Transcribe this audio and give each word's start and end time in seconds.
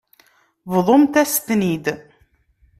Bḍumt-as-ten-id. 0.73 1.85